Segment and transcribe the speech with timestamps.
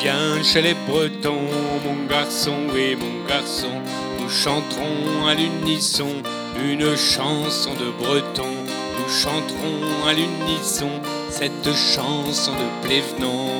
[0.00, 1.48] viens chez les Bretons,
[1.84, 3.70] mon garçon et mon garçon,
[4.18, 6.08] nous chanterons à l'unisson
[6.62, 8.48] une chanson de Breton.
[8.98, 10.90] Nous chanterons à l'unisson
[11.30, 13.50] cette chanson de Plévenon.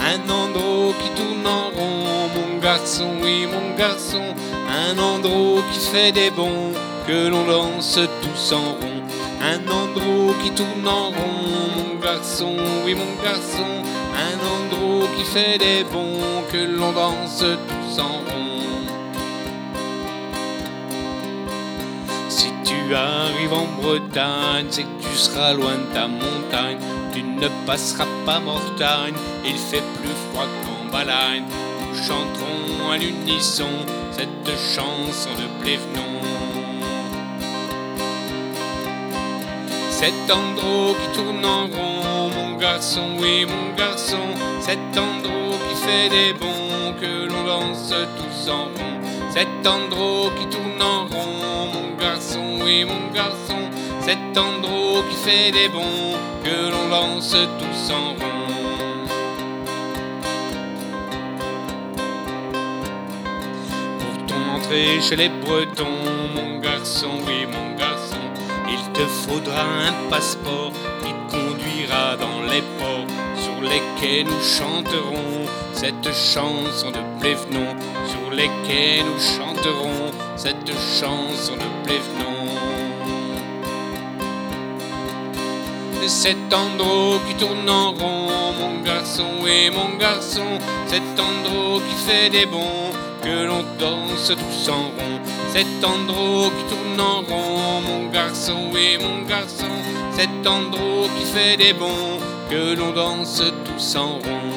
[0.00, 4.22] Un andro qui tourne en rond, mon garçon, oui, mon garçon.
[4.68, 6.72] Un andro qui fait des bons,
[7.06, 9.02] que l'on danse tous en rond.
[9.44, 13.66] Un andro qui tourne en rond, mon garçon, oui, mon garçon.
[14.14, 18.86] Un andro qui fait des bons, que l'on danse tous en rond.
[22.28, 26.78] Si tu arrives en Bretagne, c'est que tu seras loin de ta montagne.
[27.12, 29.14] Tu ne passeras pas Mortagne,
[29.44, 31.44] il fait plus froid qu'en Balagne.
[31.88, 33.68] Nous chanterons à l'unisson
[34.12, 36.41] cette chanson de Plévenon.
[40.02, 44.18] Cet andro qui tourne en rond, mon garçon, oui, mon garçon.
[44.58, 48.98] Cet andro qui fait des bons, que l'on danse tous en rond.
[49.30, 53.70] Cet andro qui tourne en rond, mon garçon, oui, mon garçon.
[54.00, 59.06] Cet andro qui fait des bons, que l'on danse tous en rond.
[64.00, 65.86] Pour ton chez les Bretons,
[66.34, 67.91] mon garçon, oui, mon garçon,
[68.72, 76.12] il te faudra un passeport qui conduira dans les ports sur lesquels nous chanterons cette
[76.12, 77.74] chanson de Plévenon,
[78.06, 82.32] sur lesquels nous chanterons cette chanson de Plévenon.
[86.06, 92.28] Cet andro qui tourne en rond, mon garçon et mon garçon, cet andro qui fait
[92.30, 95.20] des bons, que l'on danse tous en rond.
[95.52, 99.72] Cet andro qui tourne en rond, mon garçon et mon garçon,
[100.16, 102.18] cet andro qui fait des bons,
[102.50, 104.50] que l'on danse tous en rond.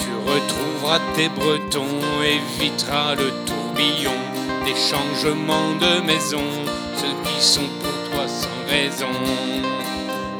[0.00, 4.18] Tu retrouveras tes bretons, éviteras le tourbillon
[4.64, 6.44] des changements de maison,
[6.96, 9.06] ceux qui sont pour toi sans raison.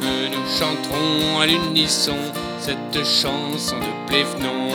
[0.00, 2.16] Que nous chanterons à l'unisson
[2.64, 4.70] cette chanson de Plévenon.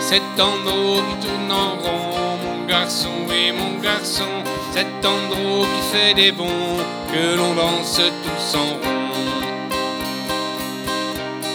[0.00, 4.30] Cet andro qui tourne en rond, mon garçon et mon garçon,
[4.72, 6.78] cet andro qui fait des bons,
[7.12, 9.70] que l'on danse tous en rond.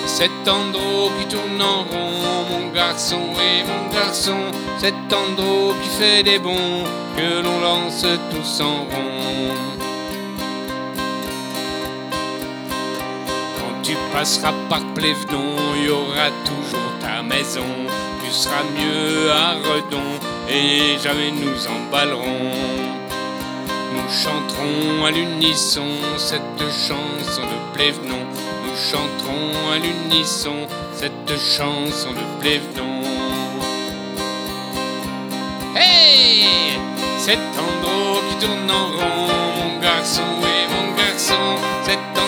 [0.06, 6.24] Cet andro qui tourne en rond, mon garçon et mon garçon, cet andro qui fait
[6.24, 6.84] des bons,
[7.16, 9.85] que l'on lance tous en rond.
[13.86, 17.68] Tu passeras par Plévenon, il y aura toujours ta maison,
[18.24, 20.02] tu seras mieux à Redon
[20.50, 22.52] et jamais nous emballerons.
[23.94, 25.86] Nous chanterons à l'unisson
[26.18, 28.26] cette chanson de Plévenon.
[28.66, 33.04] Nous chanterons à l'unisson cette chanson de Plévenon.
[35.76, 36.80] Hey
[37.20, 41.44] Cet andro qui tourne en rond, mon garçon et mon garçon.
[41.84, 42.25] Cet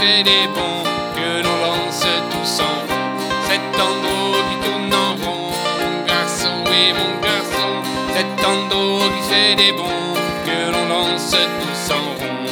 [0.00, 0.82] fait des bons,
[1.16, 3.08] que l'on lance tous en rond.
[3.48, 4.18] Cet andro
[4.48, 5.52] qui tourne en rond,
[5.82, 7.72] mon garçon et mon garçon.
[8.14, 10.14] Cet andro qui fait des bons,
[10.46, 12.48] que l'on lance tous en rond.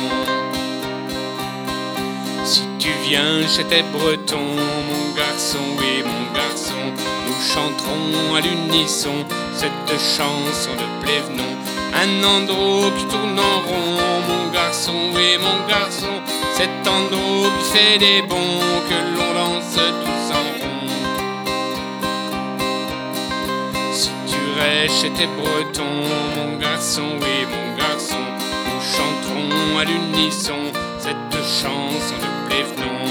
[2.45, 4.55] Si tu viens chez tes Bretons,
[4.91, 6.85] mon garçon et mon garçon,
[7.27, 9.17] nous chanterons à l'unisson
[9.55, 11.53] cette chanson de Plévenon.
[12.05, 13.97] Un andro qui tourne en rond,
[14.29, 16.15] mon garçon et mon garçon,
[16.59, 20.89] cet andro qui fait des bons, que l'on lance tous en rond.
[23.93, 26.03] Si tu restes chez tes Bretons,
[26.37, 28.25] mon garçon et mon garçon,
[28.67, 30.63] nous chanterons à l'unisson
[30.99, 33.05] cette chanson de Plévenon.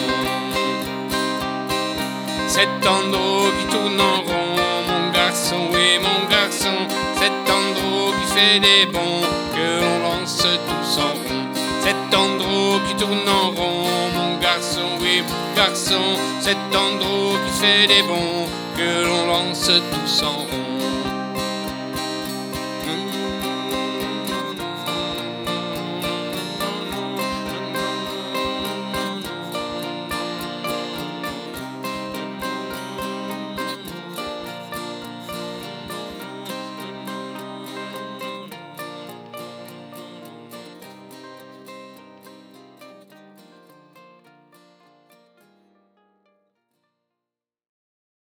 [2.49, 4.55] Cet andro qui tourne en rond,
[4.89, 6.77] mon garçon et mon garçon,
[7.15, 9.23] cet andro qui fait des bons,
[9.55, 11.26] que l'on lance tous en rond.
[12.85, 15.95] Qui tourne en rond, mon garçon et mon garçon,
[16.39, 20.66] cet andro qui fait des bons, que l'on lance tous en rond.